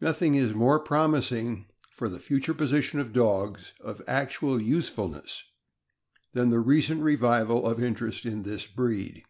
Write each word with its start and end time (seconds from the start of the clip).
is 0.00 0.54
more 0.54 0.78
promising 0.78 1.66
for 1.90 2.08
the 2.08 2.20
future 2.20 2.54
position 2.54 3.00
of 3.00 3.12
dogs 3.12 3.72
of 3.80 4.00
actual 4.06 4.62
usefulness 4.62 5.42
than 6.34 6.50
the 6.50 6.60
recent 6.60 7.02
revival 7.02 7.66
of 7.66 7.82
interest 7.82 8.24
in 8.24 8.44
this 8.44 8.64
breed. 8.68 9.24